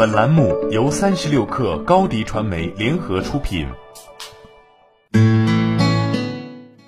[0.00, 3.66] 本栏目由三十六氪高低传媒联合出品。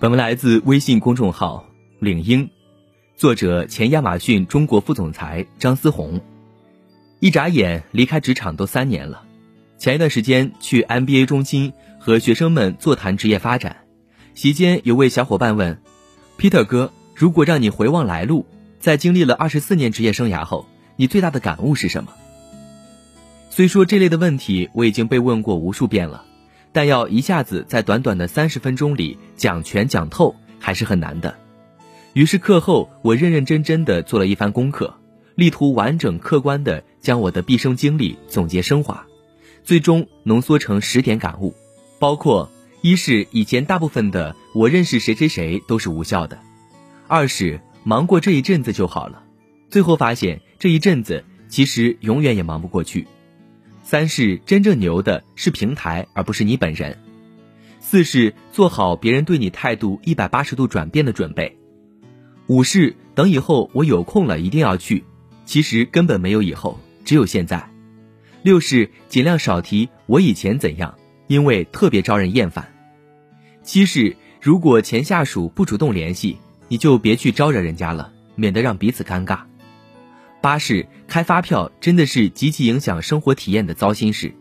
[0.01, 1.67] 本文来自微信公众号
[2.01, 2.49] “领英”，
[3.15, 6.23] 作者前亚马逊中国副总裁张思红。
[7.21, 9.25] 一眨眼离开职场都三年了，
[9.77, 13.85] 前一段时间去 MBA 中心和学生们座谈职业发展，
[14.33, 15.83] 席间有位小伙伴问
[16.39, 18.47] ：“Peter 哥，如果让你回望来路，
[18.81, 20.65] 在经历了二十四年职业生涯后，
[20.97, 22.11] 你最大的感悟是什么？”
[23.55, 26.25] 虽说这类的问题我已经被问过无数遍了，
[26.73, 31.37] 但要一下子在短短的三十分钟里讲全讲透还是很难的。
[32.15, 34.95] 于是课后我认认真真的做了一番功课，
[35.35, 39.05] 力图完整客观的将我的毕生经历总结升华，
[39.63, 41.55] 最终浓缩成十点感悟，
[41.99, 42.51] 包括：
[42.81, 46.39] 一是以前大部分的我认识谁谁谁都是无效的；
[47.07, 49.23] 二是忙过这一阵子就好了，
[49.69, 53.07] 最后发现这一阵子其实永远也忙不过去。
[53.83, 56.97] 三是真正牛的是平台，而不是你本人。
[57.81, 61.59] 四是做好别人对你态度一百八十度转变的准备。
[62.47, 65.05] 五是等以后我有空了一定要去，
[65.45, 67.69] 其实根本没有以后，只有现在。
[68.43, 70.95] 六是尽量少提我以前怎样，
[71.27, 72.67] 因为特别招人厌烦。
[73.63, 79.41] 七是如果前下属不主动联系，你就别去招惹人家了，免得让彼此尴尬。
[80.43, 84.35] 八是开发票真的是极其影响生活体验的糟心事。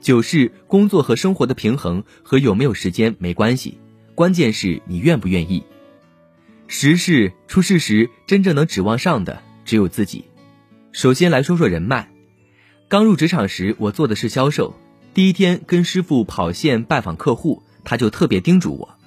[0.00, 3.78] 九是工作和生活的平衡和有没有时间没关系，
[4.14, 5.64] 关键是你愿不愿意。
[6.68, 10.26] 十是出事时真正能指望上的只有自己。
[10.92, 12.10] 首先来说说人脉。
[12.86, 14.74] 刚入职场时，我做的是销售。
[15.14, 18.98] 第一天跟师傅跑线拜访客户，他就特别叮嘱我：“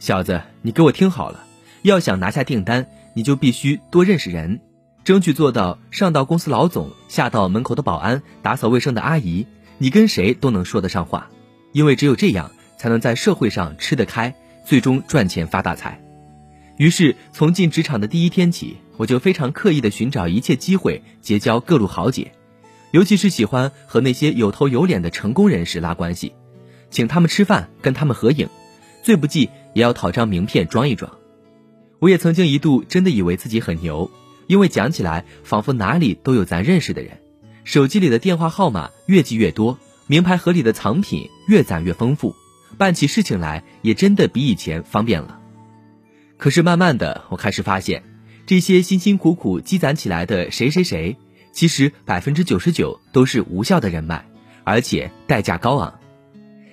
[0.00, 1.44] 小子，你给我听好了，
[1.82, 4.58] 要想拿下订单，你就必须多认识人。”
[5.04, 9.46] 争取做到上到公司老总，下到门口的保安、打扫卫生的阿姨，
[9.78, 11.30] 你跟谁都能说得上话，
[11.72, 14.34] 因为只有这样，才能在社会上吃得开，
[14.64, 16.00] 最终赚钱发大财。
[16.76, 22.32] 于是，从进职场的第一天起，我就非常刻意地寻找一切机会结交各路豪杰，
[22.90, 26.34] 尤其是喜欢和那些有头有脸的成功人士拉关系，
[26.90, 28.48] 请他们吃饭，跟他们合影，
[29.02, 31.10] 最不济也要讨张名片装一装。
[31.98, 34.10] 我也曾经一度真的以为自己很牛。
[34.50, 37.12] 因为讲起来仿佛哪里都有咱认识的人，
[37.62, 39.78] 手机里的电话号码越记越多，
[40.08, 42.34] 名牌盒里的藏品越攒越丰富，
[42.76, 45.38] 办起事情来也真的比以前方便了。
[46.36, 48.02] 可是慢慢的，我开始发现，
[48.44, 51.16] 这些辛辛苦苦积攒起来的谁谁谁，
[51.52, 54.26] 其实百分之九十九都是无效的人脉，
[54.64, 56.00] 而且代价高昂。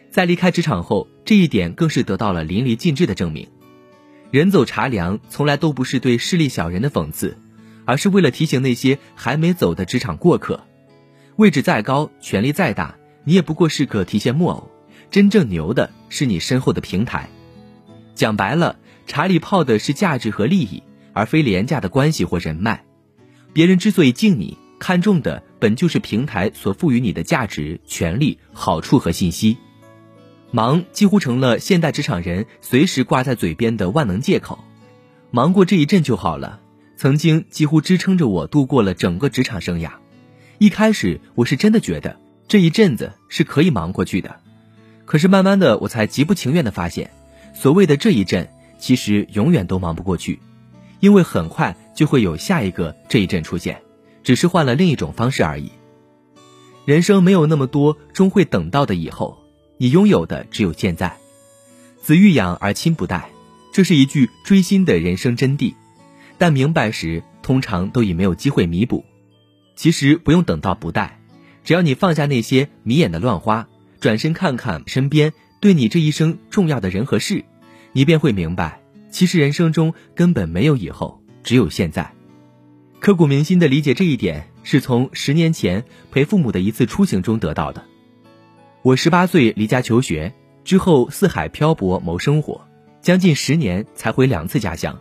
[0.09, 3.48] 在离开职场后，这一点更是得到了淋漓尽致的证明。
[4.32, 7.38] 人走茶凉，从来都不是对势利小人的讽刺。
[7.88, 10.59] 而是为了提醒那些还没走的职场过客，
[11.38, 14.70] 位置再高，权力再大，你也不过是个提线木偶。
[15.09, 17.30] 真正牛的是你身后的平台。
[18.14, 20.84] 讲白了，茶里泡的是价值和利益，
[21.14, 22.84] 而非廉价的关系或人脉。
[23.53, 29.58] 别人之所以敬你，看重的本就是平台所赋予你的价值、权利、好处和信息。
[30.52, 34.59] 忙几乎成了现代职场人随时挂在嘴边的万能借口，
[35.31, 36.59] 忙过这一阵就好了。
[36.97, 39.91] 曾经几乎支撑着我度过了整个职场生涯。
[40.58, 44.38] 一开始我是真的觉得这一阵子是可以忙过去的，
[45.06, 47.12] 可是慢慢的我才极不情愿的发现，
[47.53, 48.50] 所谓的这一阵
[48.80, 50.40] 其实永远都忙不过去，
[51.00, 53.79] 因为很快就会有下一个这一阵出现，
[54.24, 55.72] 只是换了另一种方式而已。
[56.85, 59.38] 人生没有那么多终会等到的以后，
[59.78, 61.16] 你拥有的只有现在。
[62.02, 63.29] 子欲养而亲不待，
[63.72, 65.75] 这是一句锥心的人生真谛。
[66.38, 69.03] 但明白时，通常都已没有机会弥补。
[69.75, 71.20] 其实不用等到不带，
[71.64, 73.68] 只要你放下那些迷眼的乱花，
[74.00, 77.44] 转身看看身边对你这一生重要的人和事，
[77.92, 82.12] 你便会明白，其实人生中根本没有以后，只有现在。
[83.00, 87.84] 刻骨铭心的理解这一点，是从十年前陪父母的一次出行中得到的。
[88.82, 90.34] 我十八岁离家求学，
[90.64, 92.67] 之后四海漂泊谋生活，
[93.02, 95.00] 将近十年才回两次家乡。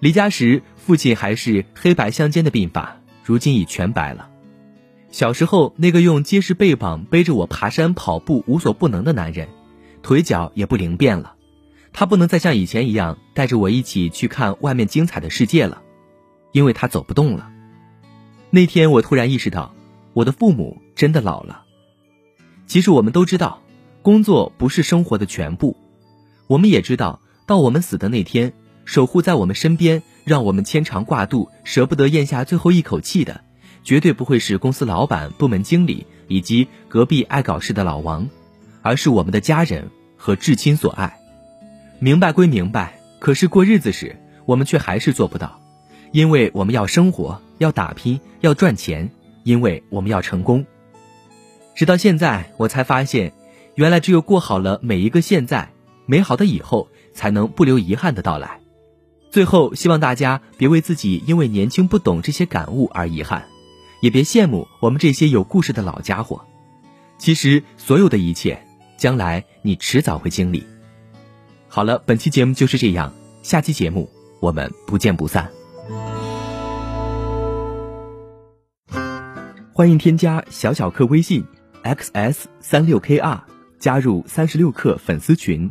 [0.00, 4.30] 离家时，父亲还是黑白相间的鬓发，如今已全白了。
[5.10, 9.48] 小时候，那个用结实背膀背着我爬山、跑步无所不能的男人，
[10.02, 11.34] 腿脚也不灵便了。
[11.92, 15.82] 他不能再像以前一样带着我一起去看外面精彩的世界了，
[16.52, 17.50] 因为他走不动了。
[18.48, 19.74] 那天，我突然意识到，
[20.14, 21.64] 我的父母真的老了。
[22.66, 23.60] 其实，我们都知道，
[24.00, 25.76] 工作不是生活的全部。
[26.46, 28.54] 我们也知道，到我们死的那天。
[28.90, 33.40] 守护在我们身边，让我们牵肠挂肚、舍不得咽下最后一口气的，
[33.84, 38.28] 绝对不会是公司老板、部门经理以及隔壁爱搞事的老王，
[38.82, 41.20] 而是我们的家人和至亲所爱。
[42.00, 45.60] 明白归明白，可是过日子时，我们却还是做不到，
[46.10, 49.08] 因为我们要生活，要打拼，要赚钱，
[49.44, 50.66] 因为我们要成功。
[51.76, 53.32] 直到现在，我才发现，
[53.76, 55.70] 原来只有过好了每一个现在，
[56.06, 58.59] 美好的以后才能不留遗憾的到来。
[59.30, 63.44] 最后，希望大家别为自己因为年轻不懂这些感悟而遗憾，
[64.00, 66.44] 也别羡慕我们这些有故事的老家伙。
[67.16, 68.66] 其实，所有的一切，
[68.96, 70.66] 将来你迟早会经历。
[71.68, 74.10] 好了，本期节目就是这样，下期节目
[74.40, 75.48] 我们不见不散。
[79.72, 81.44] 欢迎添加小小客微信
[81.84, 83.40] xs 三六 kr，
[83.78, 85.70] 加入三十六课粉丝群。